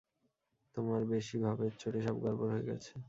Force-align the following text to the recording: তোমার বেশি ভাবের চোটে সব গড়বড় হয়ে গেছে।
তোমার 0.75 1.01
বেশি 1.13 1.35
ভাবের 1.43 1.73
চোটে 1.81 1.99
সব 2.05 2.15
গড়বড় 2.23 2.51
হয়ে 2.53 2.67
গেছে। 2.69 2.93